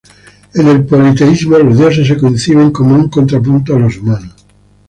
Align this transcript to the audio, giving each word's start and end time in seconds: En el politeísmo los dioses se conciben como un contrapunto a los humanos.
En 0.55 0.67
el 0.67 0.83
politeísmo 0.83 1.59
los 1.59 1.77
dioses 1.77 2.07
se 2.07 2.17
conciben 2.17 2.71
como 2.71 2.95
un 2.95 3.07
contrapunto 3.07 3.75
a 3.75 3.77
los 3.79 3.97
humanos. 3.99 4.33